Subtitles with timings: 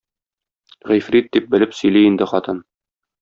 [0.91, 2.63] Гыйфрит дип белеп сөйли инде хатын.